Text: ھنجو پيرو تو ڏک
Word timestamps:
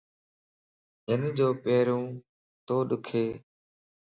ھنجو 1.07 1.49
پيرو 1.63 1.99
تو 2.67 2.75
ڏک 2.89 3.07